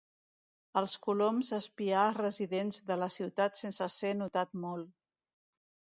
Els 0.79 0.95
coloms 1.07 1.51
espiar 1.57 2.01
als 2.05 2.17
residents 2.21 2.81
de 2.89 2.99
la 3.03 3.13
ciutat 3.19 3.61
sense 3.63 3.93
ser 3.97 4.11
notat 4.23 4.61
molt. 4.65 4.91